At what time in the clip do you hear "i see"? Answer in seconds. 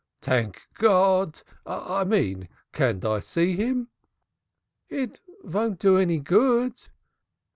3.05-3.55